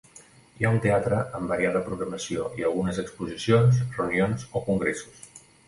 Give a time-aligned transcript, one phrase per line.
[0.61, 5.33] Hi ha un teatre amb variada programació i algunes exposicions, reunions o congressos.